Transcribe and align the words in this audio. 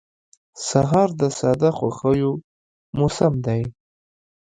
سهار 0.67 1.09
د 1.21 1.23
ساده 1.39 1.69
خوښیو 1.77 2.31
موسم 2.97 3.33
دی. 3.45 3.61